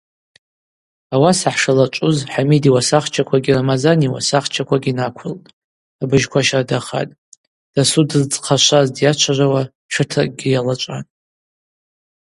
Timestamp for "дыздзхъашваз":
8.09-8.87